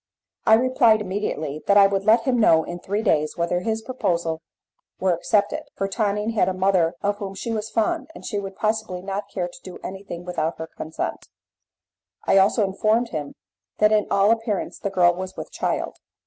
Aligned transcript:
I 0.47 0.55
replied 0.55 0.99
immediately 0.99 1.61
that 1.67 1.77
I 1.77 1.85
would 1.85 2.05
let 2.05 2.21
him 2.21 2.39
know 2.39 2.63
in 2.63 2.79
three 2.79 3.03
days 3.03 3.37
whether 3.37 3.59
his 3.59 3.83
proposal 3.83 4.41
were 4.99 5.13
accepted, 5.13 5.61
for 5.75 5.87
Tonine 5.87 6.31
had 6.31 6.49
a 6.49 6.55
mother 6.55 6.95
of 7.03 7.17
whom 7.17 7.35
she 7.35 7.51
was 7.51 7.69
fond, 7.69 8.09
and 8.15 8.25
she 8.25 8.39
would 8.39 8.55
possibly 8.55 9.03
not 9.03 9.29
care 9.31 9.47
to 9.47 9.59
do 9.63 9.77
anything 9.83 10.25
without 10.25 10.57
her 10.57 10.65
consent. 10.75 11.27
I 12.25 12.39
also 12.39 12.63
informed 12.65 13.09
him 13.09 13.35
that 13.77 13.91
in 13.91 14.07
all 14.09 14.31
appearance 14.31 14.79
the 14.79 14.89
girl 14.89 15.13
was 15.13 15.37
with 15.37 15.51
child. 15.51 15.97